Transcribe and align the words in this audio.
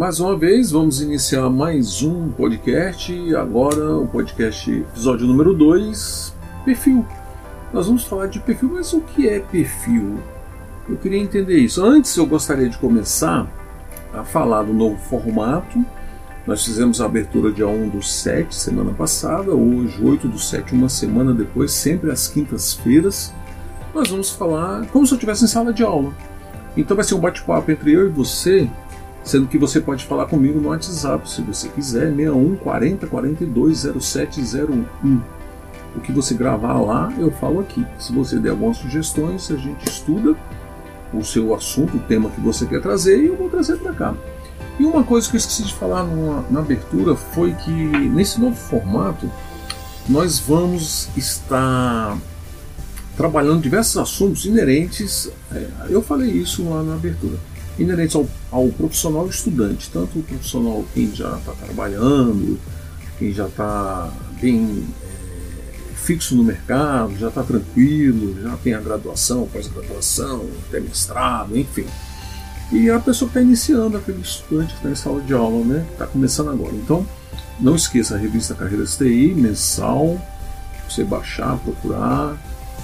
Mais 0.00 0.18
uma 0.18 0.34
vez 0.34 0.70
vamos 0.70 1.02
iniciar 1.02 1.50
mais 1.50 2.02
um 2.02 2.30
podcast. 2.30 3.12
Agora 3.34 3.98
o 3.98 4.08
podcast 4.08 4.70
episódio 4.70 5.26
número 5.26 5.52
2, 5.52 6.34
perfil. 6.64 7.04
Nós 7.70 7.86
vamos 7.86 8.04
falar 8.04 8.28
de 8.28 8.40
perfil, 8.40 8.70
mas 8.72 8.94
o 8.94 9.02
que 9.02 9.28
é 9.28 9.40
perfil? 9.40 10.18
Eu 10.88 10.96
queria 10.96 11.18
entender 11.18 11.58
isso. 11.58 11.84
Antes 11.84 12.16
eu 12.16 12.24
gostaria 12.24 12.66
de 12.70 12.78
começar 12.78 13.46
a 14.14 14.24
falar 14.24 14.62
do 14.62 14.72
novo 14.72 14.96
formato. 14.96 15.84
Nós 16.46 16.64
fizemos 16.64 17.02
a 17.02 17.04
abertura 17.04 17.52
dia 17.52 17.68
1 17.68 17.90
do 17.90 18.02
7 18.02 18.54
semana 18.54 18.94
passada, 18.94 19.50
hoje 19.50 20.02
8 20.02 20.28
do 20.28 20.38
7, 20.38 20.72
uma 20.72 20.88
semana 20.88 21.34
depois, 21.34 21.72
sempre 21.72 22.10
às 22.10 22.26
quintas-feiras. 22.26 23.34
Nós 23.94 24.08
vamos 24.08 24.30
falar 24.30 24.86
como 24.86 25.06
se 25.06 25.12
eu 25.12 25.16
estivesse 25.16 25.44
em 25.44 25.46
sala 25.46 25.74
de 25.74 25.82
aula. 25.82 26.10
Então 26.74 26.96
vai 26.96 27.04
ser 27.04 27.16
um 27.16 27.20
bate-papo 27.20 27.70
entre 27.70 27.92
eu 27.92 28.06
e 28.06 28.08
você 28.08 28.66
Sendo 29.22 29.46
que 29.46 29.58
você 29.58 29.80
pode 29.80 30.04
falar 30.04 30.26
comigo 30.26 30.60
no 30.60 30.68
WhatsApp, 30.70 31.30
se 31.30 31.42
você 31.42 31.68
quiser, 31.68 32.10
61 32.14 32.56
40 32.56 33.06
42 33.06 33.86
0701. 34.00 35.20
O 35.96 36.00
que 36.00 36.12
você 36.12 36.34
gravar 36.34 36.80
lá, 36.80 37.12
eu 37.18 37.30
falo 37.32 37.60
aqui. 37.60 37.84
Se 37.98 38.12
você 38.12 38.38
der 38.38 38.50
algumas 38.50 38.78
sugestões, 38.78 39.50
a 39.50 39.56
gente 39.56 39.88
estuda 39.88 40.34
o 41.12 41.24
seu 41.24 41.54
assunto, 41.54 41.96
o 41.96 42.00
tema 42.00 42.30
que 42.30 42.40
você 42.40 42.64
quer 42.64 42.80
trazer 42.80 43.22
e 43.22 43.26
eu 43.26 43.36
vou 43.36 43.50
trazer 43.50 43.76
para 43.76 43.92
cá. 43.92 44.14
E 44.78 44.84
uma 44.84 45.02
coisa 45.02 45.28
que 45.28 45.36
eu 45.36 45.38
esqueci 45.38 45.64
de 45.64 45.74
falar 45.74 46.04
numa, 46.04 46.44
na 46.50 46.60
abertura 46.60 47.14
foi 47.14 47.52
que 47.52 47.70
nesse 47.70 48.40
novo 48.40 48.56
formato 48.56 49.30
nós 50.08 50.38
vamos 50.38 51.08
estar 51.16 52.16
trabalhando 53.16 53.60
diversos 53.60 53.98
assuntos 53.98 54.46
inerentes. 54.46 55.30
É, 55.52 55.68
eu 55.90 56.00
falei 56.00 56.30
isso 56.30 56.66
lá 56.68 56.82
na 56.82 56.94
abertura 56.94 57.36
inerentes 57.78 58.14
ao, 58.16 58.26
ao 58.50 58.68
profissional 58.68 59.28
estudante, 59.28 59.90
tanto 59.92 60.18
o 60.18 60.22
profissional 60.22 60.84
quem 60.92 61.14
já 61.14 61.36
está 61.36 61.52
trabalhando, 61.52 62.58
quem 63.18 63.32
já 63.32 63.46
está 63.46 64.12
bem 64.40 64.84
é, 65.04 65.94
fixo 65.94 66.34
no 66.34 66.42
mercado, 66.42 67.16
já 67.16 67.28
está 67.28 67.42
tranquilo, 67.42 68.40
já 68.42 68.56
tem 68.56 68.74
a 68.74 68.80
graduação, 68.80 69.46
pós-graduação, 69.46 70.46
até 70.68 70.80
mestrado, 70.80 71.56
enfim. 71.56 71.86
E 72.72 72.88
a 72.90 72.98
pessoa 72.98 73.28
que 73.30 73.38
está 73.38 73.46
iniciando, 73.46 73.96
aquele 73.96 74.20
estudante 74.20 74.68
que 74.68 74.76
está 74.76 74.90
em 74.90 74.94
sala 74.94 75.20
de 75.20 75.32
aula, 75.32 75.64
né, 75.64 75.86
está 75.92 76.06
começando 76.06 76.50
agora. 76.50 76.74
Então, 76.74 77.06
não 77.60 77.76
esqueça 77.76 78.14
a 78.14 78.18
revista 78.18 78.54
Carreiras 78.54 78.96
TI, 78.96 79.34
mensal, 79.34 80.20
você 80.88 81.04
baixar, 81.04 81.58
procurar 81.58 82.36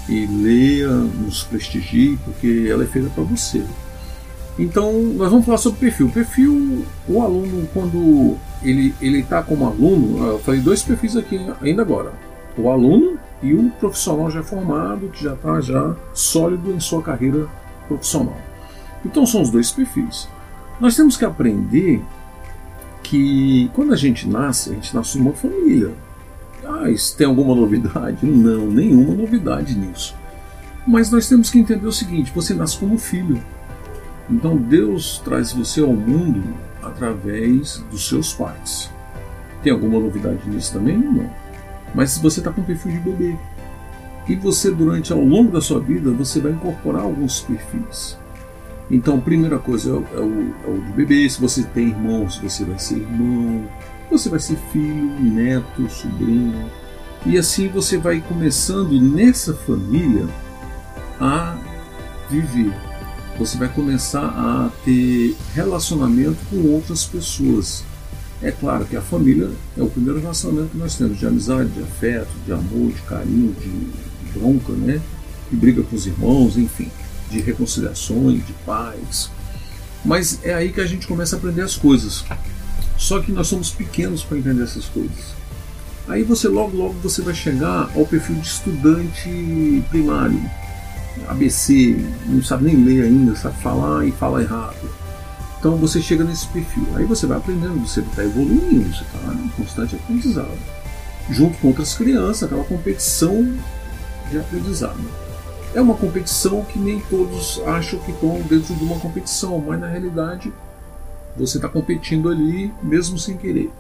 e 0.09 0.27
leia, 0.27 0.89
nos 0.89 1.43
prestigie, 1.45 2.19
porque 2.25 2.69
ela 2.71 2.85
é 2.85 2.87
feita 2.87 3.09
para 3.11 3.25
você. 3.25 3.65
Então, 4.59 4.93
nós 4.93 5.31
vamos 5.31 5.45
falar 5.45 5.59
sobre 5.59 5.81
perfil. 5.81 6.09
Perfil, 6.09 6.87
o 7.09 7.21
aluno, 7.21 7.69
quando 7.75 8.37
ele 8.63 8.95
está 9.01 9.43
como 9.43 9.67
aluno, 9.67 10.27
eu 10.27 10.39
falei 10.39 10.61
dois 10.61 10.83
perfis 10.83 11.17
aqui 11.17 11.39
ainda 11.61 11.83
agora. 11.83 12.13
O 12.57 12.71
aluno 12.71 13.19
e 13.43 13.53
o 13.53 13.71
profissional 13.79 14.31
já 14.31 14.43
formado, 14.43 15.09
que 15.09 15.23
já 15.23 15.35
está 15.35 15.61
já 15.61 15.95
sólido 16.15 16.73
em 16.73 16.81
sua 16.81 17.03
carreira 17.03 17.47
profissional. 17.87 18.37
Então, 19.05 19.27
são 19.27 19.43
os 19.43 19.51
dois 19.51 19.71
perfis. 19.71 20.27
Nós 20.81 20.97
temos 20.97 21.17
que 21.17 21.25
aprender 21.25 22.03
que 23.03 23.71
quando 23.75 23.93
a 23.93 23.97
gente 23.97 24.27
nasce, 24.29 24.71
a 24.71 24.75
gente 24.75 24.95
nasce 24.95 25.19
numa 25.19 25.33
família. 25.33 25.93
Ah, 26.65 26.91
isso 26.91 27.17
tem 27.17 27.27
alguma 27.27 27.55
novidade? 27.55 28.25
Não, 28.27 28.67
nenhuma 28.67 29.15
novidade 29.15 29.79
nisso. 29.79 30.15
Mas 30.87 31.11
nós 31.11 31.29
temos 31.29 31.51
que 31.51 31.59
entender 31.59 31.87
o 31.87 31.93
seguinte: 31.93 32.33
você 32.35 32.55
nasce 32.55 32.79
como 32.79 32.99
filho. 32.99 33.41
Então 34.29 34.57
Deus 34.57 35.21
traz 35.25 35.53
você 35.53 35.81
ao 35.81 35.93
mundo 35.93 36.43
através 36.83 37.79
dos 37.91 38.09
seus 38.09 38.33
pais. 38.33 38.91
Tem 39.63 39.73
alguma 39.73 39.99
novidade 39.99 40.49
nisso 40.49 40.73
também? 40.73 40.99
Não. 40.99 41.31
Mas 41.95 42.19
você 42.19 42.41
está 42.41 42.53
com 42.53 42.63
perfil 42.63 42.93
de 42.93 42.99
bebê, 42.99 43.37
e 44.29 44.35
você 44.35 44.71
durante 44.71 45.13
ao 45.13 45.21
longo 45.21 45.53
da 45.53 45.61
sua 45.61 45.81
vida 45.81 46.11
você 46.11 46.41
vai 46.41 46.53
incorporar 46.53 47.03
alguns 47.03 47.41
perfis. 47.41 48.19
Então, 48.91 49.21
primeira 49.21 49.59
coisa 49.59 49.91
é 49.91 49.93
o, 49.93 50.07
é 50.13 50.21
o, 50.21 50.55
é 50.65 50.71
o 50.71 50.81
de 50.81 50.93
bebê. 50.93 51.29
Se 51.29 51.41
você 51.41 51.63
tem 51.63 51.89
irmãos, 51.89 52.39
você 52.39 52.65
vai 52.65 52.79
ser 52.79 52.99
irmão. 52.99 53.65
Você 54.11 54.29
vai 54.29 54.39
ser 54.39 54.57
filho, 54.73 55.21
neto, 55.21 55.89
sobrinho. 55.89 56.71
E 57.25 57.37
assim 57.37 57.69
você 57.69 57.99
vai 57.99 58.21
começando 58.21 59.01
nessa 59.01 59.55
família 59.55 60.27
a 61.21 61.57
viver 62.31 62.73
você 63.39 63.57
vai 63.57 63.69
começar 63.69 64.25
a 64.25 64.71
ter 64.85 65.37
relacionamento 65.55 66.39
com 66.51 66.57
outras 66.73 67.05
pessoas. 67.05 67.85
É 68.43 68.51
claro 68.51 68.85
que 68.85 68.97
a 68.97 69.01
família 69.01 69.51
é 69.77 69.83
o 69.83 69.89
primeiro 69.89 70.21
relacionamento 70.21 70.71
que 70.71 70.79
nós 70.79 70.95
temos 70.95 71.19
de 71.19 71.27
amizade, 71.27 71.71
de 71.71 71.83
afeto, 71.83 72.31
de 72.45 72.53
amor, 72.53 72.93
de 72.93 73.03
carinho, 73.03 73.55
de 73.55 74.39
bronca, 74.39 74.73
né? 74.73 75.01
De 75.51 75.57
briga 75.57 75.83
com 75.83 75.97
os 75.97 76.07
irmãos, 76.07 76.57
enfim, 76.57 76.91
de 77.31 77.41
reconciliações, 77.41 78.47
de 78.47 78.53
paz. 78.65 79.31
Mas 80.05 80.39
é 80.43 80.55
aí 80.55 80.73
que 80.73 80.81
a 80.81 80.87
gente 80.87 81.07
começa 81.07 81.37
a 81.37 81.39
aprender 81.39 81.63
as 81.63 81.77
coisas. 81.77 82.25
Só 82.99 83.21
que 83.21 83.33
nós 83.33 83.49
somos 83.49 83.71
pequenos 83.71 84.23
para 84.23 84.39
entender 84.39 84.63
essas 84.63 84.87
coisas. 84.87 85.35
Aí 86.09 86.23
você 86.23 86.47
logo 86.47 86.77
logo 86.77 86.95
você 87.03 87.21
vai 87.21 87.35
chegar 87.35 87.91
ao 87.97 88.07
perfil 88.07 88.37
de 88.37 88.47
estudante 88.47 89.85
primário, 89.91 90.41
ABC, 91.29 91.97
não 92.27 92.43
sabe 92.43 92.65
nem 92.65 92.85
ler 92.85 93.05
ainda, 93.05 93.35
sabe 93.35 93.57
falar 93.59 94.07
e 94.07 94.13
fala 94.13 94.43
errado. 94.43 94.89
Então 95.59 95.77
você 95.77 96.01
chega 96.01 96.23
nesse 96.23 96.47
perfil. 96.49 96.87
Aí 96.95 97.05
você 97.05 97.27
vai 97.27 97.39
aprendendo, 97.39 97.87
você 97.87 98.01
está 98.01 98.23
evoluindo, 98.23 98.85
você 98.95 99.03
está 99.03 99.33
em 99.35 99.49
constante 99.49 99.97
aprendizado. 99.97 100.59
Junto 101.31 101.59
com 101.59 101.69
outras 101.69 101.95
crianças, 101.95 102.45
aquela 102.45 102.65
competição 102.65 103.57
de 104.31 104.39
aprendizado. 104.39 105.01
É 105.75 105.81
uma 105.81 105.95
competição 105.95 106.65
que 106.65 106.79
nem 106.79 107.01
todos 107.01 107.61
acham 107.67 107.99
que 108.01 108.13
estão 108.13 108.41
dentro 108.43 108.75
de 108.75 108.85
uma 108.85 108.99
competição, 108.99 109.59
mas 109.59 109.81
na 109.81 109.89
realidade 109.89 110.53
você 111.37 111.59
está 111.59 111.69
competindo 111.69 112.31
ali 112.31 112.73
mesmo 112.83 113.19
sem 113.19 113.37
querer. 113.37 113.71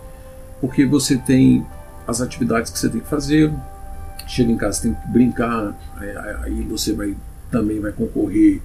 Porque 0.61 0.85
você 0.85 1.17
tem 1.17 1.65
as 2.07 2.21
atividades 2.21 2.71
que 2.71 2.79
você 2.79 2.89
tem 2.89 3.01
que 3.01 3.09
fazer, 3.09 3.53
chega 4.27 4.51
em 4.51 4.57
casa 4.57 4.83
tem 4.83 4.95
que 4.95 5.09
brincar, 5.09 5.75
aí 6.43 6.63
você 6.63 6.93
vai 6.93 7.17
também 7.51 7.81
vai 7.81 7.93
concorrer, 7.93 8.61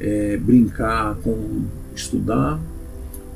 é, 0.00 0.36
brincar 0.36 1.16
com 1.16 1.64
estudar. 1.94 2.58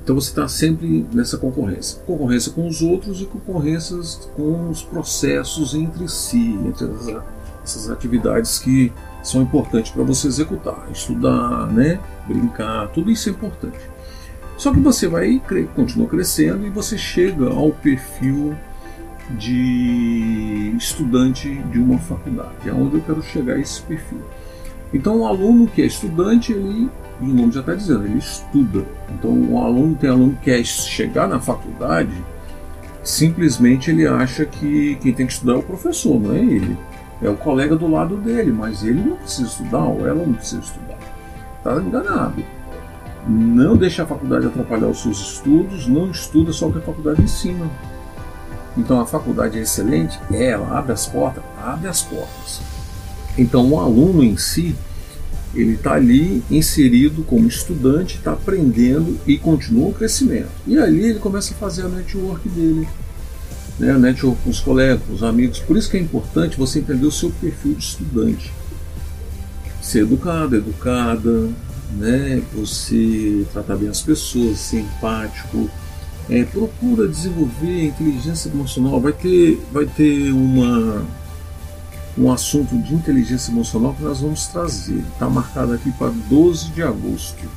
Então 0.03 0.15
você 0.15 0.31
está 0.31 0.49
sempre 0.49 1.07
nessa 1.13 1.37
concorrência. 1.37 2.01
Concorrência 2.07 2.53
com 2.53 2.67
os 2.67 2.81
outros 2.81 3.21
e 3.21 3.27
concorrências 3.27 4.29
com 4.35 4.71
os 4.71 4.83
processos 4.83 5.75
entre 5.75 6.09
si, 6.09 6.59
entre 6.65 6.87
essas, 6.87 7.23
essas 7.63 7.91
atividades 7.91 8.59
que 8.59 8.93
são 9.23 9.43
importantes 9.43 9.93
para 9.93 10.03
você 10.03 10.29
executar. 10.29 10.89
Estudar, 10.93 11.71
né? 11.73 12.01
brincar, 12.27 12.89
tudo 12.89 13.11
isso 13.11 13.29
é 13.29 13.33
importante. 13.33 13.79
Só 14.57 14.73
que 14.73 14.81
você 14.81 15.07
vai 15.07 15.41
continua 15.75 16.09
crescendo 16.09 16.67
e 16.67 16.71
você 16.71 16.99
chega 16.99 17.49
ao 17.49 17.71
perfil 17.71 18.55
de 19.39 20.75
estudante 20.77 21.55
de 21.71 21.79
uma 21.79 21.99
faculdade. 21.99 22.69
É 22.69 22.73
onde 22.73 22.97
eu 22.97 23.03
quero 23.03 23.23
chegar 23.23 23.55
a 23.55 23.61
esse 23.61 23.81
perfil. 23.83 24.21
Então, 24.93 25.21
o 25.21 25.27
aluno 25.27 25.67
que 25.67 25.83
é 25.83 25.87
estudante, 25.87 26.53
ele, 26.53 26.89
o 27.21 27.27
nome 27.27 27.53
já 27.53 27.61
está 27.61 27.75
dizendo, 27.75 28.07
ele 28.07 28.19
estuda. 28.19 28.85
Então, 29.11 29.31
o 29.31 29.63
aluno 29.63 29.95
tem 29.95 30.09
aluno 30.09 30.35
que 30.37 30.45
quer 30.45 30.65
chegar 30.65 31.29
na 31.29 31.39
faculdade, 31.41 32.13
simplesmente 33.03 33.91
ele 33.91 34.07
acha 34.07 34.45
que 34.45 34.97
quem 35.01 35.13
tem 35.13 35.27
que 35.27 35.33
estudar 35.33 35.55
é 35.55 35.57
o 35.57 35.63
professor, 35.63 36.19
não 36.21 36.35
é 36.35 36.39
ele. 36.39 36.77
É 37.21 37.29
o 37.29 37.35
colega 37.35 37.75
do 37.75 37.91
lado 37.91 38.17
dele, 38.17 38.53
mas 38.53 38.85
ele 38.85 39.01
não 39.01 39.17
precisa 39.17 39.49
estudar, 39.49 39.85
ou 39.85 40.07
ela 40.07 40.25
não 40.25 40.35
precisa 40.35 40.63
estudar. 40.63 40.99
Está 41.59 41.77
enganado. 41.77 42.45
Não 43.27 43.77
deixe 43.77 44.01
a 44.01 44.07
faculdade 44.07 44.47
atrapalhar 44.47 44.87
os 44.87 45.03
seus 45.03 45.21
estudos, 45.21 45.87
não 45.87 46.11
estuda 46.11 46.53
só 46.53 46.69
o 46.69 46.73
que 46.73 46.79
a 46.79 46.83
faculdade 46.83 47.21
ensina. 47.21 47.69
Então 48.77 49.01
a 49.01 49.07
faculdade 49.07 49.59
é 49.59 49.63
excelente? 49.63 50.19
É, 50.31 50.51
ela 50.51 50.79
abre 50.79 50.93
as 50.93 51.07
portas? 51.07 51.43
Abre 51.61 51.89
as 51.89 52.03
portas. 52.03 52.78
Então 53.39 53.71
o 53.71 53.79
aluno 53.79 54.25
em 54.25 54.37
si, 54.37 54.75
ele 55.55 55.75
está 55.75 55.95
ali 55.95 56.43
inserido 56.51 57.23
como 57.23 57.47
estudante, 57.47 58.17
está 58.17 58.33
aprendendo 58.33 59.17
e 59.27 59.39
continua 59.39 59.89
o 59.89 59.95
crescimento. 59.95 60.51
E 60.67 60.77
ali 60.77 61.05
ele 61.05 61.19
começa 61.21 61.55
a 61.55 61.57
fazer 61.57 61.83
a 61.83 61.89
network 61.89 62.49
dele, 62.49 62.87
né? 63.79 63.93
a 63.93 63.99
network 63.99 64.43
com 64.43 64.51
os 64.51 64.61
colegas, 64.61 65.01
com 65.07 65.15
os 65.15 65.23
amigos. 65.23 65.61
Por 65.61 65.77
isso 65.77 65.89
que 65.89 65.97
é 65.97 66.01
importante 66.01 66.59
você 66.59 66.81
entender 66.81 67.07
o 67.07 67.13
seu 67.13 67.31
perfil 67.31 67.75
de 67.75 67.85
estudante. 67.85 68.53
Ser 69.81 70.01
educado, 70.01 70.57
educada, 70.57 71.49
né? 71.97 72.43
você 72.53 73.47
tratar 73.53 73.77
bem 73.77 73.89
as 73.89 74.03
pessoas, 74.03 74.59
ser 74.59 74.81
empático, 74.81 75.71
é, 76.29 76.45
procura 76.45 77.09
desenvolver 77.09 77.87
inteligência 77.87 78.51
emocional. 78.51 79.01
Vai 79.01 79.13
ter, 79.13 79.59
vai 79.73 79.87
ter 79.87 80.31
uma, 80.33 81.07
um 82.19 82.33
assunto 82.33 82.77
de 82.77 82.95
inteligência 82.95 83.51
emocional 83.51 83.95
que 83.95 84.03
nós 84.03 84.21
vamos 84.21 84.47
trazer. 84.49 84.99
Está 85.13 85.29
marcado 85.29 85.73
aqui 85.73 85.91
para 85.93 86.11
12 86.29 86.71
de 86.71 86.83
agosto. 86.83 87.49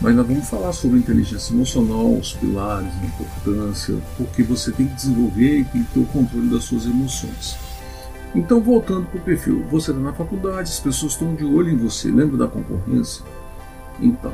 Mas 0.00 0.14
nós 0.14 0.26
vamos 0.26 0.48
falar 0.48 0.72
sobre 0.72 0.98
inteligência 0.98 1.52
emocional, 1.52 2.12
os 2.12 2.32
pilares, 2.32 2.92
a 3.02 3.06
importância, 3.06 3.96
porque 4.16 4.42
você 4.42 4.70
tem 4.70 4.86
que 4.86 4.94
desenvolver 4.94 5.60
e 5.60 5.64
tem 5.64 5.82
que 5.82 5.92
ter 5.92 6.00
o 6.00 6.06
controle 6.06 6.48
das 6.48 6.64
suas 6.64 6.84
emoções. 6.84 7.56
Então, 8.34 8.60
voltando 8.60 9.06
para 9.06 9.18
o 9.20 9.22
perfil, 9.22 9.64
você 9.70 9.90
está 9.90 10.02
na 10.02 10.12
faculdade, 10.12 10.62
as 10.62 10.80
pessoas 10.80 11.12
estão 11.12 11.34
de 11.34 11.44
olho 11.44 11.70
em 11.70 11.76
você, 11.76 12.08
lembra 12.08 12.36
da 12.36 12.48
concorrência? 12.48 13.24
Então, 14.00 14.32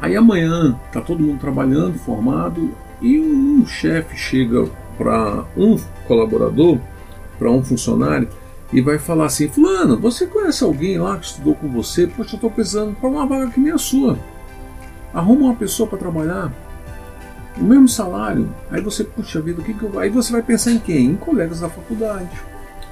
Aí 0.00 0.14
amanhã 0.14 0.78
tá 0.92 1.00
todo 1.00 1.22
mundo 1.22 1.40
trabalhando, 1.40 1.98
formado, 1.98 2.70
e 3.00 3.18
um 3.18 3.66
chefe 3.66 4.16
chega 4.16 4.68
para 4.98 5.44
um 5.56 5.76
colaborador, 6.06 6.78
para 7.38 7.50
um 7.50 7.62
funcionário, 7.62 8.28
e 8.72 8.80
vai 8.80 8.98
falar 8.98 9.26
assim: 9.26 9.48
Fulano, 9.48 9.98
você 9.98 10.26
conhece 10.26 10.64
alguém 10.64 10.98
lá 10.98 11.16
que 11.18 11.26
estudou 11.26 11.54
com 11.54 11.68
você? 11.68 12.06
Poxa, 12.06 12.32
eu 12.32 12.36
estou 12.36 12.50
precisando 12.50 12.94
para 12.96 13.08
uma 13.08 13.26
vaga 13.26 13.50
que 13.50 13.60
nem 13.60 13.72
a 13.72 13.78
sua. 13.78 14.18
Arruma 15.14 15.46
uma 15.46 15.54
pessoa 15.54 15.88
para 15.88 15.98
trabalhar, 15.98 16.52
o 17.58 17.64
mesmo 17.64 17.88
salário. 17.88 18.48
Aí 18.70 18.80
você, 18.80 19.04
puxa 19.04 19.40
vida, 19.40 19.60
o 19.60 19.64
que, 19.64 19.72
que 19.72 19.82
eu. 19.82 19.98
Aí 19.98 20.10
você 20.10 20.32
vai 20.32 20.42
pensar 20.42 20.72
em 20.72 20.78
quem? 20.78 21.06
Em 21.06 21.16
colegas 21.16 21.60
da 21.60 21.68
faculdade, 21.68 22.30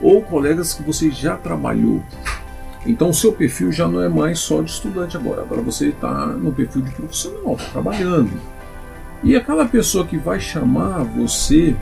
ou 0.01 0.23
colegas 0.23 0.75
que 0.75 0.83
você 0.83 1.11
já 1.11 1.37
trabalhou. 1.37 2.03
Então 2.87 3.09
o 3.11 3.15
seu 3.15 3.33
perfil 3.33 3.73
já 3.73 3.89
não 3.89 4.03
é 4.03 4.09
mais 4.09 4.39
só 4.39 4.61
de 4.61 4.71
estudante 4.71 5.17
agora, 5.17 5.41
agora 5.41 5.63
você 5.63 5.89
está 5.89 6.27
no 6.27 6.53
perfil 6.53 6.83
de 6.83 6.91
profissional, 6.91 7.57
tá 7.57 7.65
trabalhando. 7.73 8.31
E 9.23 9.35
aquela 9.35 9.65
pessoa 9.65 10.07
que 10.07 10.19
vai 10.19 10.39
chamar 10.39 11.03
você 11.03 11.75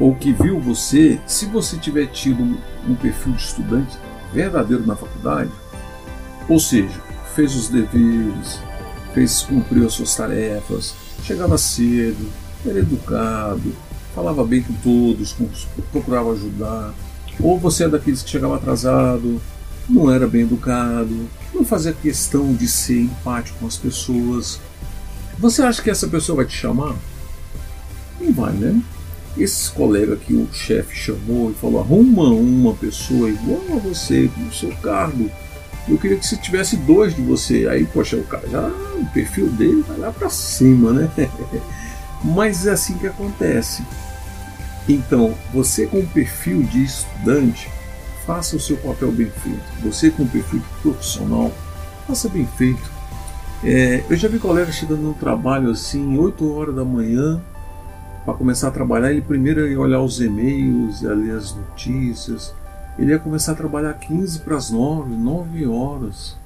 ou 0.00 0.14
que 0.14 0.32
viu 0.32 0.60
você, 0.60 1.18
se 1.26 1.46
você 1.46 1.76
tiver 1.76 2.06
tido 2.06 2.42
um 2.86 2.94
perfil 2.94 3.32
de 3.32 3.42
estudante 3.42 3.98
verdadeiro 4.32 4.86
na 4.86 4.94
faculdade, 4.94 5.50
ou 6.48 6.60
seja, 6.60 7.00
fez 7.34 7.54
os 7.54 7.68
deveres, 7.68 8.60
fez 9.12 9.42
cumpriu 9.42 9.86
as 9.86 9.94
suas 9.94 10.14
tarefas, 10.14 10.94
chegava 11.22 11.58
cedo, 11.58 12.28
era 12.64 12.78
educado, 12.78 13.74
falava 14.14 14.44
bem 14.44 14.62
com 14.62 14.72
todos, 14.74 15.34
procurava 15.92 16.32
ajudar, 16.32 16.94
ou 17.40 17.58
você 17.58 17.84
é 17.84 17.88
daqueles 17.88 18.22
que 18.22 18.30
chegava 18.30 18.56
atrasado, 18.56 19.40
não 19.88 20.10
era 20.10 20.26
bem 20.26 20.42
educado, 20.42 21.28
não 21.54 21.64
fazia 21.64 21.92
questão 21.92 22.52
de 22.54 22.68
ser 22.68 23.00
empático 23.02 23.58
com 23.58 23.66
as 23.66 23.76
pessoas. 23.76 24.60
Você 25.38 25.62
acha 25.62 25.82
que 25.82 25.90
essa 25.90 26.06
pessoa 26.06 26.36
vai 26.36 26.46
te 26.46 26.56
chamar? 26.56 26.94
Não 28.20 28.32
vai, 28.32 28.52
né? 28.52 28.80
Esse 29.38 29.70
colega 29.70 30.16
que 30.16 30.34
o 30.34 30.48
chefe 30.52 30.96
chamou 30.96 31.50
e 31.50 31.54
falou: 31.54 31.80
arruma 31.80 32.24
uma 32.24 32.74
pessoa 32.74 33.28
igual 33.28 33.62
a 33.72 33.78
você, 33.78 34.28
com 34.34 34.42
o 34.42 34.52
seu 34.52 34.70
cargo. 34.76 35.30
Eu 35.88 35.96
queria 35.96 36.18
que 36.18 36.26
se 36.26 36.36
tivesse 36.36 36.76
dois 36.76 37.14
de 37.14 37.22
você. 37.22 37.66
Aí, 37.68 37.86
poxa, 37.86 38.16
o 38.16 38.24
cara 38.24 38.46
já, 38.48 38.66
o 38.66 39.06
perfil 39.14 39.48
dele 39.50 39.82
vai 39.86 39.98
lá 39.98 40.12
para 40.12 40.28
cima, 40.28 40.92
né? 40.92 41.10
Mas 42.22 42.66
é 42.66 42.72
assim 42.72 42.98
que 42.98 43.06
acontece. 43.06 43.82
Então, 44.88 45.34
você 45.52 45.86
com 45.86 46.04
perfil 46.04 46.62
de 46.62 46.84
estudante, 46.84 47.70
faça 48.26 48.56
o 48.56 48.60
seu 48.60 48.76
papel 48.78 49.12
bem 49.12 49.30
feito. 49.30 49.62
Você 49.82 50.10
com 50.10 50.26
perfil 50.26 50.62
profissional, 50.82 51.52
faça 52.06 52.28
bem 52.28 52.46
feito. 52.56 52.90
É, 53.62 54.02
eu 54.08 54.16
já 54.16 54.28
vi 54.28 54.38
colegas 54.38 54.74
chegando 54.74 55.02
no 55.02 55.14
trabalho 55.14 55.70
assim, 55.70 56.16
8 56.16 56.52
horas 56.54 56.74
da 56.74 56.84
manhã, 56.84 57.40
para 58.28 58.36
começar 58.36 58.68
a 58.68 58.70
trabalhar, 58.70 59.10
ele 59.10 59.22
primeiro 59.22 59.66
ia 59.66 59.80
olhar 59.80 60.02
os 60.02 60.20
e-mails, 60.20 61.00
ia 61.00 61.14
ler 61.14 61.30
as 61.30 61.54
notícias. 61.54 62.52
Ele 62.98 63.12
ia 63.12 63.18
começar 63.18 63.52
a 63.52 63.54
trabalhar 63.54 63.94
15 63.94 64.40
para 64.40 64.54
as 64.54 64.70
9, 64.70 65.16
9 65.16 65.66
horas. 65.66 66.36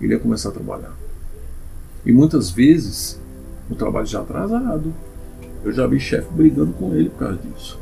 Ele 0.00 0.14
ia 0.14 0.18
começar 0.18 0.48
a 0.48 0.52
trabalhar. 0.52 0.90
E 2.04 2.10
muitas 2.10 2.50
vezes 2.50 3.16
o 3.70 3.76
trabalho 3.76 4.06
já 4.06 4.20
atrasado. 4.20 4.92
Eu 5.62 5.72
já 5.72 5.86
vi 5.86 6.00
chefe 6.00 6.26
brigando 6.32 6.72
com 6.72 6.96
ele 6.96 7.10
por 7.10 7.20
causa 7.20 7.38
disso. 7.38 7.78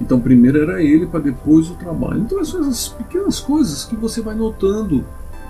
Então, 0.00 0.18
primeiro 0.18 0.62
era 0.62 0.82
ele, 0.82 1.04
para 1.04 1.20
depois 1.20 1.68
o 1.68 1.74
trabalho. 1.74 2.20
Então, 2.20 2.42
são 2.42 2.62
essas 2.62 2.88
pequenas 2.88 3.38
coisas 3.38 3.84
que 3.84 3.96
você 3.96 4.22
vai 4.22 4.34
notando 4.34 5.04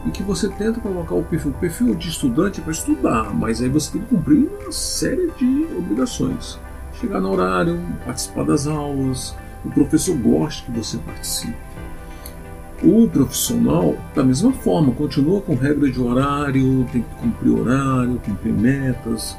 e 0.06 0.10
que 0.10 0.22
você 0.22 0.48
tenta 0.48 0.80
colocar 0.80 1.14
o 1.14 1.22
perfil. 1.22 1.50
O 1.50 1.54
perfil 1.54 1.94
de 1.94 2.08
estudante 2.08 2.60
é 2.60 2.62
para 2.62 2.72
estudar, 2.72 3.34
mas 3.34 3.60
aí 3.60 3.68
você 3.68 3.92
tem 3.92 4.02
que 4.02 4.08
cumprir 4.08 4.48
uma 4.60 4.72
série 4.72 5.30
de 5.38 5.66
obrigações. 5.76 6.58
Chegar 7.00 7.20
no 7.20 7.32
horário, 7.32 7.80
participar 8.04 8.44
das 8.44 8.66
aulas, 8.66 9.34
o 9.64 9.70
professor 9.70 10.16
gosta 10.16 10.70
que 10.70 10.78
você 10.78 10.98
participe. 10.98 11.56
O 12.82 13.08
profissional, 13.08 13.96
da 14.14 14.22
mesma 14.22 14.52
forma, 14.52 14.92
continua 14.92 15.40
com 15.40 15.54
regra 15.54 15.90
de 15.90 16.00
horário, 16.00 16.86
tem 16.92 17.02
que 17.02 17.14
cumprir 17.16 17.50
horário, 17.50 18.20
cumprir 18.25 18.52
metas, 18.52 19.37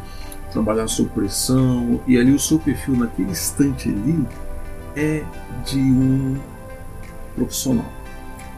trabalhar 0.51 0.87
sob 0.87 1.09
pressão, 1.09 1.99
e 2.07 2.17
ali 2.17 2.33
o 2.33 2.39
seu 2.39 2.57
perfil 2.57 2.95
naquele 2.95 3.29
instante 3.29 3.89
ali 3.89 4.25
é 4.95 5.23
de 5.63 5.79
um 5.79 6.37
profissional. 7.35 7.85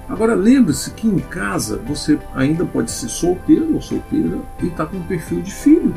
Agora 0.09 0.35
lembre-se 0.35 0.91
que 0.91 1.07
em 1.07 1.19
casa 1.19 1.77
você 1.77 2.17
ainda 2.33 2.65
pode 2.65 2.89
ser 2.91 3.09
solteiro 3.09 3.73
ou 3.73 3.81
solteira 3.81 4.39
e 4.61 4.67
está 4.67 4.85
com 4.85 4.97
um 4.97 5.03
perfil 5.03 5.41
de 5.41 5.53
filho, 5.53 5.93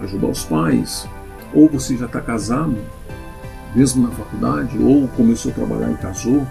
ajudar 0.00 0.28
os 0.28 0.44
pais, 0.44 1.06
ou 1.52 1.68
você 1.68 1.96
já 1.96 2.06
está 2.06 2.20
casado, 2.20 2.76
mesmo 3.74 4.06
na 4.06 4.14
faculdade, 4.14 4.78
ou 4.78 5.06
começou 5.08 5.52
a 5.52 5.54
trabalhar 5.54 5.92
e 5.92 5.96
casou. 5.96 6.46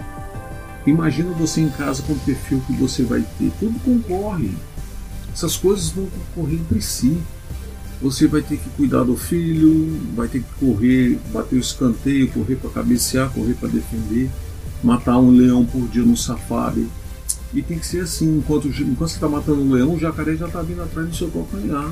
Imagina 0.86 1.32
você 1.32 1.60
em 1.60 1.68
casa 1.68 2.02
com 2.02 2.12
o 2.12 2.18
perfil 2.20 2.62
que 2.66 2.72
você 2.72 3.02
vai 3.02 3.24
ter. 3.38 3.52
Tudo 3.58 3.78
concorre. 3.80 4.52
Essas 5.32 5.56
coisas 5.56 5.90
vão 5.90 6.06
concorrer 6.34 6.60
entre 6.60 6.80
si 6.80 7.20
você 8.02 8.26
vai 8.26 8.42
ter 8.42 8.56
que 8.56 8.68
cuidar 8.70 9.04
do 9.04 9.16
filho, 9.16 9.96
vai 10.16 10.26
ter 10.26 10.40
que 10.40 10.54
correr, 10.58 11.20
bater 11.32 11.54
o 11.54 11.60
escanteio, 11.60 12.28
correr 12.32 12.56
para 12.56 12.70
cabecear, 12.70 13.30
correr 13.30 13.54
para 13.54 13.68
defender, 13.68 14.28
matar 14.82 15.18
um 15.18 15.30
leão 15.30 15.64
por 15.64 15.88
dia 15.88 16.02
no 16.02 16.16
safari. 16.16 16.88
E 17.52 17.62
tem 17.62 17.78
que 17.78 17.86
ser 17.86 18.00
assim, 18.00 18.38
enquanto, 18.38 18.68
enquanto 18.68 19.10
você 19.10 19.16
está 19.16 19.28
matando 19.28 19.62
um 19.62 19.72
leão, 19.72 19.94
o 19.94 19.98
jacaré 19.98 20.36
já 20.36 20.46
está 20.46 20.62
vindo 20.62 20.82
atrás 20.82 21.08
do 21.08 21.14
seu 21.14 21.30
calcanhar. 21.30 21.90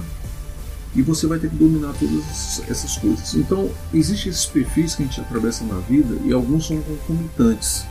E 0.94 1.02
você 1.02 1.26
vai 1.26 1.38
ter 1.38 1.49
que 1.49 1.56
dominar 1.56 1.92
todas 1.92 2.62
essas 2.68 2.97
coisas. 2.97 3.35
Então, 3.35 3.70
existem 3.94 4.30
esses 4.30 4.47
perfis 4.47 4.94
que 4.94 5.02
a 5.02 5.06
gente 5.06 5.20
atravessa 5.20 5.64
na 5.64 5.78
vida 5.80 6.16
e 6.25 6.32
alguns 6.32 6.66
são 6.66 6.80
concomitantes. 6.80 7.85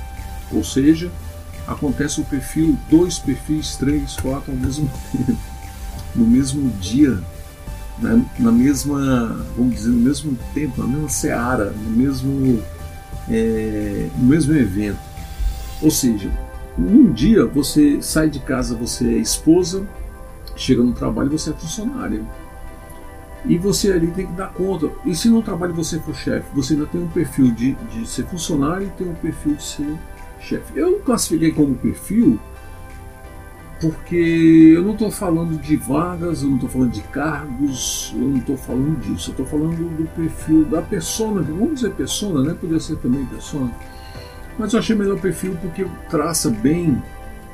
Ou 0.52 0.64
seja, 0.64 1.10
acontece 1.68 2.20
o 2.20 2.26
perfil, 2.26 2.78
dois 2.90 3.20
perfis, 3.20 3.78
três, 3.78 4.16
quatro 4.18 4.52
ao 4.52 4.58
mesmo 4.58 4.92
tempo, 5.14 5.38
no 6.16 6.26
mesmo 6.26 6.70
dia 6.82 7.24
na, 8.02 8.22
na, 8.40 8.52
mesma, 8.52 9.46
vamos 9.56 9.76
dizer, 9.76 9.90
no 9.90 10.00
mesmo 10.00 10.38
tempo, 10.54 10.82
na 10.82 10.88
mesma 10.88 11.10
seara, 11.10 11.72
no 11.72 11.90
mesmo, 11.92 12.64
é, 13.30 14.10
no 14.18 14.26
mesmo 14.26 14.56
evento. 14.56 15.00
Ou 15.82 15.92
seja, 15.92 16.30
num 16.78 17.12
dia 17.12 17.46
você 17.46 18.02
sai 18.02 18.30
de 18.30 18.40
casa, 18.40 18.76
você 18.76 19.06
é 19.08 19.18
esposa, 19.18 19.88
chega 20.56 20.84
no 20.84 20.94
trabalho 20.94 21.30
você 21.30 21.52
é 21.52 21.54
funcionária. 21.54 22.22
E 23.46 23.58
você 23.58 23.92
ali 23.92 24.08
tem 24.08 24.28
que 24.28 24.34
dar 24.34 24.52
conta. 24.54 24.90
E 25.06 25.16
se 25.16 25.30
no 25.30 25.42
trabalho 25.42 25.74
você 25.74 25.98
for 26.00 26.14
chefe, 26.14 26.46
você 26.54 26.74
ainda 26.74 26.86
tem 26.86 27.02
um 27.02 27.08
perfil 27.08 27.52
de, 27.52 27.74
de 27.74 28.06
ser 28.06 28.26
funcionário 28.26 28.88
e 28.88 28.90
tem 28.92 29.08
um 29.08 29.16
perfil 29.16 29.56
de 29.56 29.64
ser 29.64 29.98
chefe. 30.42 30.78
Eu 30.78 31.00
classifiquei 31.00 31.52
como 31.52 31.76
perfil 31.76 32.40
porque 33.80 34.74
eu 34.76 34.84
não 34.84 34.92
estou 34.92 35.10
falando 35.10 35.60
de 35.60 35.78
vagas, 35.78 36.44
eu 36.44 36.50
não 36.50 36.56
estou 36.56 36.70
falando 36.70 36.92
de 36.92 37.02
cargos, 37.04 38.14
eu 38.14 38.28
não 38.28 38.38
estou 38.38 38.58
falando 38.58 39.00
disso, 39.00 39.30
eu 39.30 39.32
estou 39.32 39.46
falando 39.46 39.98
do 39.98 40.08
perfil 40.16 40.66
da 40.66 40.82
persona, 40.82 41.42
vamos 41.42 41.76
dizer 41.76 41.92
persona, 41.92 42.44
né? 42.44 42.56
Podia 42.60 42.80
ser 42.80 42.98
também 42.98 43.26
persona. 43.26 43.72
Mas 44.58 44.74
eu 44.74 44.80
achei 44.80 44.96
melhor 44.96 45.16
o 45.16 45.22
perfil 45.22 45.58
porque 45.62 45.88
traça 46.10 46.50
bem 46.50 47.02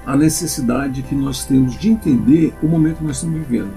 a 0.06 0.18
necessidade 0.18 1.04
que 1.04 1.14
nós 1.14 1.46
temos 1.46 1.78
de 1.78 1.90
entender 1.90 2.54
o 2.62 2.68
momento 2.68 2.98
que 2.98 3.04
nós 3.04 3.18
estamos 3.18 3.40
vivendo. 3.48 3.74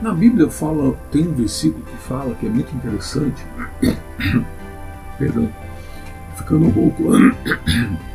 Na 0.00 0.12
Bíblia 0.12 0.50
fala, 0.50 0.94
tem 1.12 1.28
um 1.28 1.32
versículo 1.32 1.84
que 1.84 1.96
fala 1.96 2.34
que 2.34 2.46
é 2.46 2.48
muito 2.48 2.74
interessante. 2.74 3.40
Perdão, 5.16 5.48
ficando 6.36 6.66
um 6.66 6.72
pouco. 6.72 7.04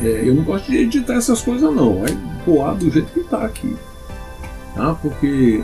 É, 0.00 0.28
eu 0.28 0.34
não 0.34 0.42
gosto 0.42 0.70
de 0.70 0.78
editar 0.78 1.14
essas 1.14 1.40
coisas 1.40 1.72
não, 1.74 2.00
vai 2.00 2.18
voar 2.44 2.74
do 2.74 2.90
jeito 2.90 3.12
que 3.12 3.20
está 3.20 3.44
aqui. 3.44 3.76
Tá? 4.74 4.94
Porque 4.94 5.62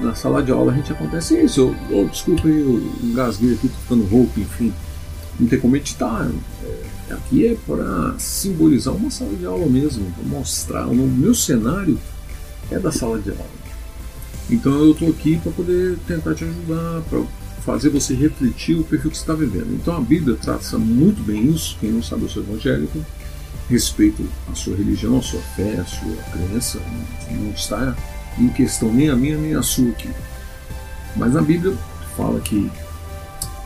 na 0.00 0.14
sala 0.14 0.42
de 0.42 0.52
aula 0.52 0.72
a 0.72 0.74
gente 0.74 0.92
acontece 0.92 1.40
isso. 1.42 1.74
Eu, 1.90 2.02
oh, 2.02 2.04
desculpa, 2.04 2.48
eu 2.48 2.82
engasguei 3.02 3.54
aqui, 3.54 3.68
tô 3.68 3.74
ficando 3.74 4.04
rouco, 4.04 4.40
enfim. 4.40 4.72
Não 5.38 5.48
tem 5.48 5.58
como 5.58 5.76
editar. 5.76 6.30
É, 6.64 7.14
aqui 7.14 7.46
é 7.46 7.56
para 7.66 8.14
simbolizar 8.18 8.94
uma 8.94 9.10
sala 9.10 9.34
de 9.34 9.46
aula 9.46 9.66
mesmo, 9.66 10.10
para 10.12 10.24
mostrar. 10.24 10.86
O 10.86 10.94
meu 10.94 11.34
cenário 11.34 11.98
é 12.70 12.78
da 12.78 12.92
sala 12.92 13.18
de 13.18 13.30
aula. 13.30 13.62
Então 14.50 14.72
eu 14.72 14.92
estou 14.92 15.08
aqui 15.08 15.38
para 15.38 15.52
poder 15.52 15.98
tentar 16.06 16.34
te 16.34 16.44
ajudar, 16.44 17.02
para 17.08 17.22
fazer 17.64 17.90
você 17.90 18.14
refletir 18.14 18.78
o 18.78 18.84
perfil 18.84 19.10
que 19.10 19.16
você 19.16 19.22
está 19.22 19.34
vivendo. 19.34 19.72
Então 19.74 19.96
a 19.96 20.00
Bíblia 20.00 20.36
trata 20.40 20.78
muito 20.78 21.22
bem 21.22 21.50
isso. 21.50 21.76
Quem 21.80 21.90
não 21.90 22.02
sabe, 22.02 22.22
eu 22.22 22.28
sou 22.28 22.42
evangélico. 22.42 22.98
Respeito 23.72 24.28
a 24.50 24.54
sua 24.54 24.76
religião, 24.76 25.18
a 25.18 25.22
sua 25.22 25.40
fé, 25.40 25.78
a 25.80 25.84
sua 25.86 26.14
crença. 26.30 26.78
Não 27.30 27.50
está 27.52 27.96
em 28.38 28.50
questão 28.50 28.92
nem 28.92 29.08
a 29.08 29.16
minha 29.16 29.38
nem 29.38 29.54
a 29.54 29.62
sua 29.62 29.88
aqui. 29.88 30.10
Mas 31.16 31.34
a 31.34 31.40
Bíblia 31.40 31.74
fala 32.14 32.38
que 32.40 32.70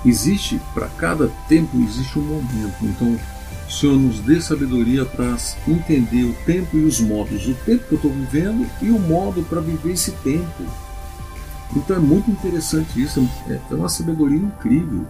existe, 0.05 0.61
para 0.73 0.87
cada 0.91 1.27
tempo 1.49 1.77
existe 1.83 2.21
um 2.21 2.23
momento. 2.23 2.77
Então 2.83 3.19
o 3.67 3.73
Senhor 3.73 3.97
nos 3.97 4.21
dê 4.21 4.41
sabedoria 4.41 5.05
para 5.05 5.37
entender 5.67 6.23
o 6.23 6.35
tempo 6.45 6.77
e 6.77 6.85
os 6.85 7.01
modos, 7.01 7.49
o 7.49 7.55
tempo 7.67 7.85
que 7.89 7.95
eu 7.95 7.97
estou 7.97 8.13
vivendo 8.13 8.65
e 8.81 8.91
o 8.91 9.01
modo 9.01 9.43
para 9.43 9.61
viver 9.61 9.95
esse 9.95 10.13
tempo. 10.13 10.63
Então 11.75 11.97
é 11.97 11.99
muito 11.99 12.31
interessante 12.31 13.03
isso, 13.03 13.29
é, 13.49 13.59
é 13.69 13.75
uma 13.75 13.89
sabedoria 13.89 14.39
incrível. 14.39 15.05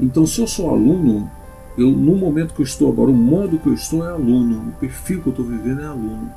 Então, 0.00 0.26
se 0.26 0.40
eu 0.40 0.48
sou 0.48 0.70
aluno, 0.70 1.30
eu 1.76 1.90
no 1.90 2.16
momento 2.16 2.54
que 2.54 2.60
eu 2.60 2.64
estou 2.64 2.90
agora, 2.90 3.10
o 3.10 3.14
modo 3.14 3.58
que 3.58 3.68
eu 3.68 3.74
estou 3.74 4.04
é 4.04 4.10
aluno, 4.10 4.68
o 4.68 4.72
perfil 4.80 5.20
que 5.20 5.28
eu 5.28 5.30
estou 5.30 5.44
vivendo 5.44 5.80
é 5.80 5.86
aluno. 5.86 6.30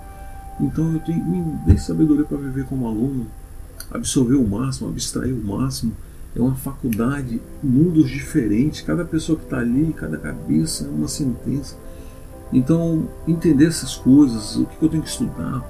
Então 0.60 0.92
eu 0.92 1.00
tenho 1.00 1.24
me 1.24 1.78
sabedoria 1.78 2.26
para 2.26 2.38
viver 2.38 2.66
como 2.66 2.88
aluno, 2.88 3.28
absorver 3.92 4.36
o 4.36 4.48
máximo, 4.48 4.90
abstrair 4.90 5.34
o 5.34 5.44
máximo 5.44 5.94
é 6.36 6.42
uma 6.42 6.56
faculdade, 6.56 7.42
mundos 7.64 8.10
diferentes, 8.10 8.82
cada 8.82 9.04
pessoa 9.04 9.38
que 9.38 9.46
está 9.46 9.58
ali, 9.58 9.94
cada 9.94 10.18
cabeça 10.18 10.86
é 10.86 10.88
uma 10.88 11.08
sentença. 11.08 11.76
Então, 12.54 13.10
entender 13.28 13.66
essas 13.66 13.96
coisas, 13.96 14.56
o 14.56 14.66
que 14.66 14.82
eu 14.82 14.90
tenho 14.90 15.04
que 15.04 15.10
estudar, 15.10 15.62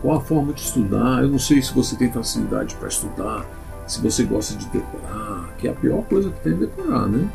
qual 0.00 0.16
a 0.16 0.20
forma 0.20 0.52
de 0.52 0.62
estudar, 0.62 1.22
eu 1.22 1.28
não 1.28 1.38
sei 1.38 1.62
se 1.62 1.72
você 1.72 1.94
tem 1.94 2.10
facilidade 2.10 2.74
para 2.76 2.88
estudar, 2.88 3.46
se 3.86 4.00
você 4.00 4.24
gosta 4.24 4.56
de 4.56 4.66
decorar, 4.66 5.54
que 5.58 5.68
é 5.68 5.70
a 5.70 5.74
pior 5.74 6.02
coisa 6.04 6.30
que 6.30 6.40
tem 6.40 6.54
é 6.54 6.56
decorar, 6.56 7.06
né? 7.06 7.28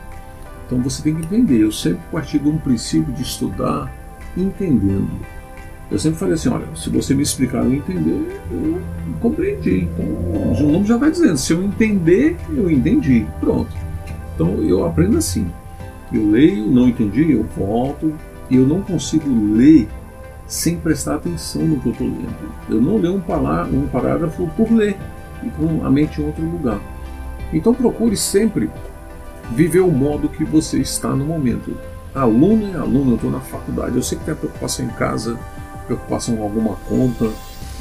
Então 0.67 0.79
você 0.79 1.01
tem 1.01 1.15
que 1.15 1.25
entender. 1.25 1.63
Eu 1.63 1.71
sempre 1.71 2.01
parti 2.11 2.37
de 2.37 2.47
um 2.47 2.57
princípio 2.57 3.11
de 3.13 3.23
estudar 3.23 3.91
entendendo. 4.35 5.09
Eu 5.89 5.97
sempre 5.97 6.19
falei 6.19 6.33
assim, 6.33 6.49
olha, 6.49 6.65
se 6.75 6.89
você 6.89 7.15
me 7.15 7.23
explicar 7.23 7.63
eu 7.63 7.73
entender, 7.73 8.41
eu 8.51 8.81
compreendi. 9.21 9.87
Então, 9.93 10.05
o 10.05 10.71
nome 10.71 10.85
já 10.85 10.97
vai 10.97 11.09
dizendo, 11.09 11.37
se 11.37 11.53
eu 11.53 11.63
entender, 11.63 12.35
eu 12.49 12.69
entendi. 12.69 13.25
Pronto. 13.39 13.71
Então 14.35 14.61
eu 14.61 14.85
aprendo 14.85 15.17
assim. 15.17 15.49
Eu 16.11 16.29
leio, 16.29 16.67
não 16.67 16.89
entendi, 16.89 17.31
eu 17.31 17.43
volto. 17.55 18.13
E 18.49 18.57
eu 18.57 18.67
não 18.67 18.81
consigo 18.81 19.29
ler 19.55 19.87
sem 20.45 20.77
prestar 20.77 21.15
atenção 21.15 21.65
no 21.65 21.79
que 21.79 21.87
eu 21.87 21.91
estou 21.93 22.07
lendo. 22.07 22.53
Eu 22.69 22.81
não 22.81 22.97
leio 22.97 23.13
um, 23.13 23.77
um 23.77 23.87
parágrafo 23.87 24.47
por 24.55 24.71
ler 24.71 24.97
e 25.43 25.49
com 25.51 25.85
a 25.85 25.89
mente 25.89 26.21
em 26.21 26.25
outro 26.25 26.43
lugar. 26.43 26.79
Então 27.53 27.73
procure 27.73 28.15
sempre 28.17 28.69
viver 29.51 29.79
o 29.79 29.91
modo 29.91 30.29
que 30.29 30.43
você 30.43 30.79
está 30.79 31.09
no 31.09 31.25
momento. 31.25 31.75
Aluno 32.13 32.73
é 32.73 32.77
aluno, 32.77 33.11
eu 33.11 33.15
estou 33.15 33.31
na 33.31 33.39
faculdade, 33.39 33.95
eu 33.95 34.03
sei 34.03 34.17
que 34.17 34.25
tem 34.25 34.35
preocupação 34.35 34.85
em 34.85 34.89
casa, 34.89 35.37
preocupação 35.85 36.35
com 36.35 36.43
alguma 36.43 36.75
conta, 36.87 37.31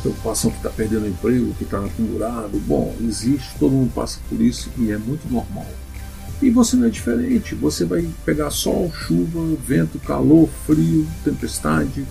preocupação 0.02 0.50
que 0.50 0.58
está 0.58 0.70
perdendo 0.70 1.08
emprego, 1.08 1.54
que 1.54 1.64
está 1.64 1.80
pendurado. 1.96 2.58
Bom, 2.66 2.94
existe, 3.00 3.54
todo 3.58 3.72
mundo 3.72 3.92
passa 3.94 4.18
por 4.28 4.40
isso 4.40 4.70
e 4.78 4.90
é 4.90 4.98
muito 4.98 5.30
normal. 5.32 5.66
E 6.42 6.50
você 6.50 6.76
não 6.76 6.86
é 6.86 6.90
diferente, 6.90 7.54
você 7.54 7.84
vai 7.84 8.06
pegar 8.24 8.50
sol, 8.50 8.92
chuva, 8.92 9.56
vento, 9.66 9.98
calor, 9.98 10.48
frio, 10.66 11.06
tempestade, 11.24 12.06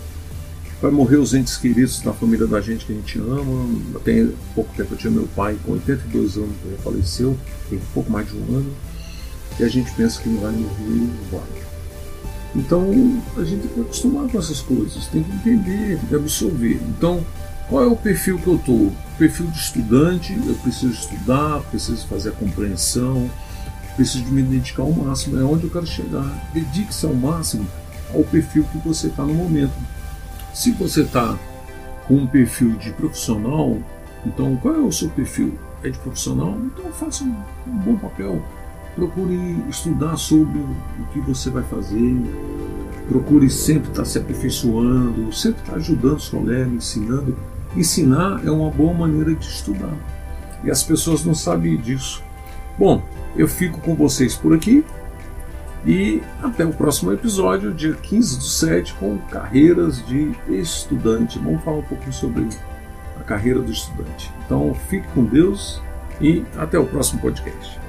vai 0.82 0.90
morrer 0.90 1.18
os 1.18 1.34
entes 1.36 1.58
queridos 1.58 2.00
da 2.00 2.12
família 2.12 2.48
da 2.48 2.60
gente 2.60 2.86
que 2.86 2.92
a 2.92 2.96
gente 2.96 3.20
ama. 3.20 3.70
Até 3.96 4.28
pouco 4.56 4.74
tempo 4.76 4.96
eu 4.96 4.98
tinha 4.98 5.12
meu 5.12 5.28
pai 5.36 5.56
com 5.64 5.74
82 5.74 6.38
anos, 6.38 6.56
que 6.62 6.84
faleceu, 6.84 7.38
tem 7.70 7.80
pouco 7.94 8.12
mais 8.12 8.28
de 8.28 8.36
um 8.36 8.58
ano, 8.58 8.72
e 9.60 9.64
a 9.64 9.68
gente 9.68 9.92
pensa 9.92 10.22
que 10.22 10.30
não 10.30 10.42
vai 10.42 10.52
morrer, 10.52 11.10
vai. 11.32 11.66
Então 12.56 12.90
a 13.38 13.44
gente 13.44 13.62
tem 13.62 13.72
que 13.72 13.82
acostumar 13.82 14.30
com 14.30 14.40
essas 14.40 14.62
coisas, 14.62 15.08
tem 15.08 15.24
que 15.24 15.32
entender, 15.32 15.98
tem 15.98 16.08
que 16.08 16.16
absorver. 16.16 16.80
Então, 16.88 17.26
qual 17.70 17.84
é 17.84 17.88
o 17.88 17.96
perfil 17.96 18.38
que 18.40 18.48
eu 18.48 18.56
estou? 18.56 18.92
Perfil 19.18 19.48
de 19.48 19.58
estudante, 19.58 20.38
eu 20.46 20.56
preciso 20.56 20.94
estudar, 20.94 21.62
preciso 21.70 22.06
fazer 22.08 22.30
a 22.30 22.34
compreensão, 22.34 23.30
preciso 23.96 24.26
me 24.26 24.42
dedicar 24.42 24.84
ao 24.84 24.92
máximo, 24.92 25.40
é 25.40 25.44
onde 25.44 25.66
eu 25.66 25.70
quero 25.70 25.86
chegar. 25.86 26.50
Dedique-se 26.54 27.06
ao 27.06 27.14
máximo 27.14 27.68
ao 28.14 28.24
perfil 28.24 28.64
que 28.72 28.78
você 28.78 29.08
está 29.08 29.24
no 29.24 29.34
momento. 29.34 29.74
Se 30.54 30.72
você 30.72 31.02
está 31.02 31.38
com 32.08 32.16
um 32.16 32.28
perfil 32.28 32.72
de 32.78 32.92
profissional, 32.92 33.78
então 34.26 34.56
qual 34.58 34.76
é 34.76 34.80
o 34.80 34.92
seu 34.92 35.10
perfil? 35.10 35.58
É 35.84 35.90
de 35.90 35.98
profissional? 36.00 36.58
Então 36.66 36.92
faça 36.94 37.24
um, 37.24 37.36
um 37.68 37.78
bom 37.80 37.98
papel 37.98 38.42
procure 38.96 39.64
estudar 39.70 40.16
sobre 40.18 40.60
o 40.60 41.06
que 41.12 41.20
você 41.20 41.50
vai 41.50 41.64
fazer, 41.64 42.16
procure 43.08 43.50
sempre 43.50 43.90
estar 43.90 44.06
se 44.06 44.18
aperfeiçoando, 44.18 45.32
sempre 45.34 45.62
estar 45.62 45.76
ajudando 45.76 46.18
os 46.18 46.30
colegas, 46.30 46.74
ensinando. 46.74 47.36
Ensinar 47.76 48.42
é 48.46 48.50
uma 48.50 48.70
boa 48.70 48.94
maneira 48.94 49.36
de 49.36 49.46
estudar 49.46 49.94
e 50.64 50.72
as 50.72 50.82
pessoas 50.84 51.24
não 51.24 51.36
sabem 51.36 51.78
disso. 51.78 52.24
Bom, 52.78 53.04
eu 53.36 53.48
fico 53.48 53.80
com 53.82 53.96
vocês 53.96 54.36
por 54.36 54.54
aqui 54.54 54.84
e 55.86 56.22
até 56.42 56.66
o 56.66 56.74
próximo 56.74 57.12
episódio, 57.12 57.74
dia 57.74 57.94
15 57.94 58.38
do 58.38 58.44
7, 58.44 58.94
com 58.96 59.18
carreiras 59.30 60.04
de 60.06 60.32
estudante. 60.50 61.38
Vamos 61.38 61.64
falar 61.64 61.78
um 61.78 61.84
pouquinho 61.84 62.14
sobre 62.14 62.48
a 63.20 63.24
carreira 63.24 63.62
do 63.62 63.72
estudante. 63.72 64.32
Então 64.46 64.74
fique 64.90 65.08
com 65.10 65.24
Deus 65.24 65.82
e 66.20 66.44
até 66.58 66.80
o 66.80 66.86
próximo 66.86 67.22
podcast. 67.22 67.85